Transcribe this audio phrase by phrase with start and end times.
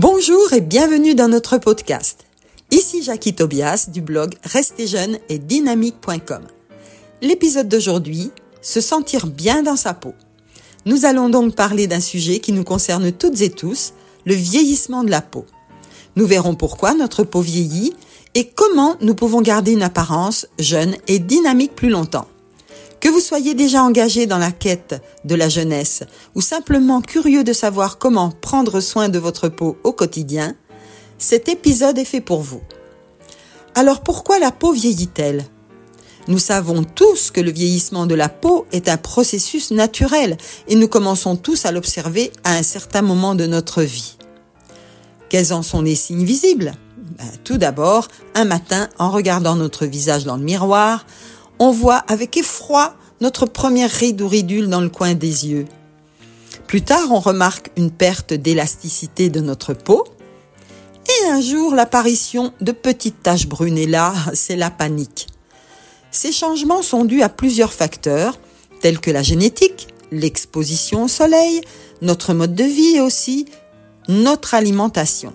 [0.00, 2.24] Bonjour et bienvenue dans notre podcast.
[2.70, 6.42] Ici Jackie Tobias du blog Restez jeune et dynamique.com.
[7.20, 8.30] L'épisode d'aujourd'hui,
[8.62, 10.14] se sentir bien dans sa peau.
[10.86, 13.92] Nous allons donc parler d'un sujet qui nous concerne toutes et tous,
[14.24, 15.46] le vieillissement de la peau.
[16.14, 17.92] Nous verrons pourquoi notre peau vieillit
[18.36, 22.28] et comment nous pouvons garder une apparence jeune et dynamique plus longtemps.
[23.00, 26.02] Que vous soyez déjà engagé dans la quête de la jeunesse
[26.34, 30.56] ou simplement curieux de savoir comment prendre soin de votre peau au quotidien,
[31.18, 32.62] cet épisode est fait pour vous.
[33.74, 35.44] Alors pourquoi la peau vieillit-elle?
[36.26, 40.36] Nous savons tous que le vieillissement de la peau est un processus naturel
[40.66, 44.18] et nous commençons tous à l'observer à un certain moment de notre vie.
[45.28, 46.74] Quels en sont les signes visibles?
[47.18, 51.06] Ben, Tout d'abord, un matin, en regardant notre visage dans le miroir,
[51.58, 55.66] on voit avec effroi notre première ride ou ridule dans le coin des yeux.
[56.66, 60.04] Plus tard, on remarque une perte d'élasticité de notre peau.
[61.06, 63.78] Et un jour, l'apparition de petites taches brunes.
[63.78, 65.26] Et là, c'est la panique.
[66.10, 68.38] Ces changements sont dus à plusieurs facteurs,
[68.80, 71.60] tels que la génétique, l'exposition au soleil,
[72.02, 73.46] notre mode de vie et aussi
[74.08, 75.32] notre alimentation.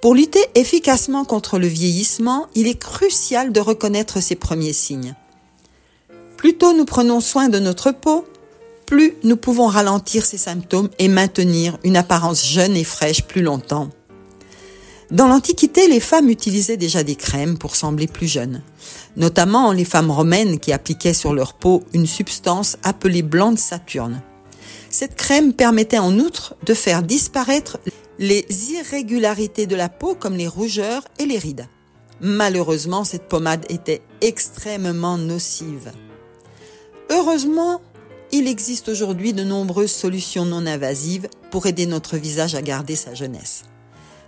[0.00, 5.16] Pour lutter efficacement contre le vieillissement, il est crucial de reconnaître ces premiers signes.
[6.36, 8.24] Plus tôt nous prenons soin de notre peau,
[8.86, 13.90] plus nous pouvons ralentir ces symptômes et maintenir une apparence jeune et fraîche plus longtemps.
[15.10, 18.62] Dans l'Antiquité, les femmes utilisaient déjà des crèmes pour sembler plus jeunes,
[19.16, 24.22] notamment les femmes romaines qui appliquaient sur leur peau une substance appelée blanc de Saturne.
[24.90, 27.78] Cette crème permettait en outre de faire disparaître
[28.18, 31.68] les irrégularités de la peau comme les rougeurs et les rides.
[32.20, 35.92] Malheureusement, cette pommade était extrêmement nocive.
[37.10, 37.80] Heureusement,
[38.32, 43.14] il existe aujourd'hui de nombreuses solutions non invasives pour aider notre visage à garder sa
[43.14, 43.64] jeunesse.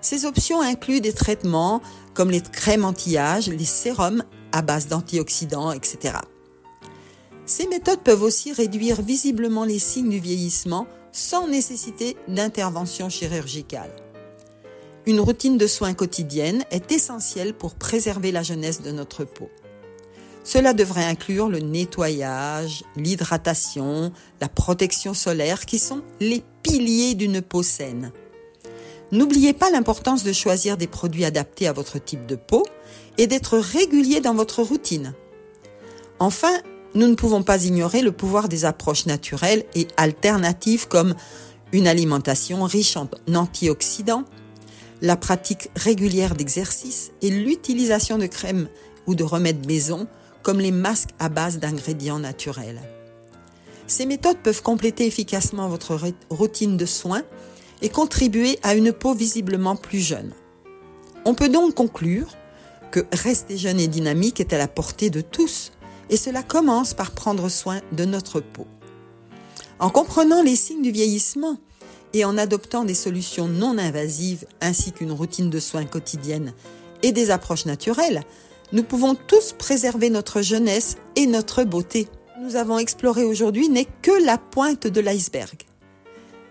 [0.00, 1.82] Ces options incluent des traitements
[2.14, 6.14] comme les crèmes anti-âge, les sérums à base d'antioxydants, etc.
[7.44, 13.90] Ces méthodes peuvent aussi réduire visiblement les signes du vieillissement sans nécessité d'intervention chirurgicale.
[15.06, 19.50] Une routine de soins quotidienne est essentielle pour préserver la jeunesse de notre peau.
[20.44, 27.62] Cela devrait inclure le nettoyage, l'hydratation, la protection solaire qui sont les piliers d'une peau
[27.62, 28.12] saine.
[29.12, 32.64] N'oubliez pas l'importance de choisir des produits adaptés à votre type de peau
[33.18, 35.14] et d'être régulier dans votre routine.
[36.18, 36.60] Enfin,
[36.94, 41.14] nous ne pouvons pas ignorer le pouvoir des approches naturelles et alternatives comme
[41.72, 44.24] une alimentation riche en antioxydants,
[45.02, 48.68] la pratique régulière d'exercice et l'utilisation de crèmes
[49.06, 50.08] ou de remèdes maison
[50.42, 52.80] comme les masques à base d'ingrédients naturels.
[53.86, 57.22] Ces méthodes peuvent compléter efficacement votre routine de soins
[57.82, 60.32] et contribuer à une peau visiblement plus jeune.
[61.24, 62.28] On peut donc conclure
[62.90, 65.72] que rester jeune et dynamique est à la portée de tous
[66.10, 68.66] et cela commence par prendre soin de notre peau.
[69.78, 71.56] En comprenant les signes du vieillissement
[72.12, 76.52] et en adoptant des solutions non invasives ainsi qu'une routine de soins quotidienne
[77.02, 78.22] et des approches naturelles,
[78.72, 82.08] nous pouvons tous préserver notre jeunesse et notre beauté.
[82.42, 85.62] Nous avons exploré aujourd'hui n'est que la pointe de l'iceberg.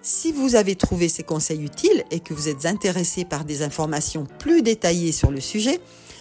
[0.00, 4.26] Si vous avez trouvé ces conseils utiles et que vous êtes intéressé par des informations
[4.38, 5.80] plus détaillées sur le sujet,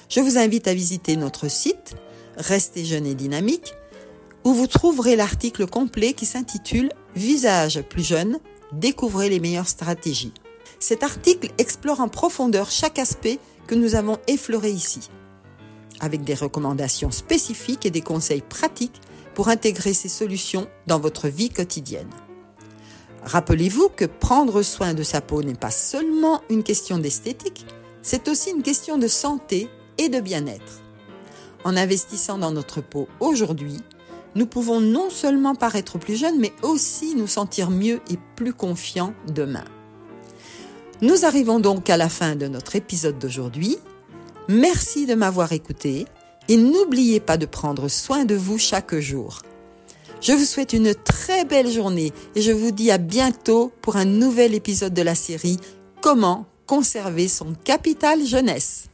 [0.10, 1.96] je vous invite à visiter notre site
[2.38, 3.74] Restez jeune et dynamique,
[4.44, 8.40] où vous trouverez l'article complet qui s'intitule Visage plus jeune,
[8.72, 10.34] découvrez les meilleures stratégies.
[10.80, 15.10] Cet article explore en profondeur chaque aspect que nous avons effleuré ici,
[16.00, 19.02] avec des recommandations spécifiques et des conseils pratiques
[19.34, 22.10] pour intégrer ces solutions dans votre vie quotidienne.
[23.24, 27.66] Rappelez-vous que prendre soin de sa peau n'est pas seulement une question d'esthétique,
[28.04, 30.84] c'est aussi une question de santé et de bien-être.
[31.68, 33.82] En investissant dans notre peau aujourd'hui,
[34.36, 39.14] nous pouvons non seulement paraître plus jeunes, mais aussi nous sentir mieux et plus confiants
[39.28, 39.66] demain.
[41.02, 43.76] Nous arrivons donc à la fin de notre épisode d'aujourd'hui.
[44.48, 46.06] Merci de m'avoir écouté
[46.48, 49.42] et n'oubliez pas de prendre soin de vous chaque jour.
[50.22, 54.06] Je vous souhaite une très belle journée et je vous dis à bientôt pour un
[54.06, 55.58] nouvel épisode de la série
[56.02, 58.88] Comment conserver son capital jeunesse.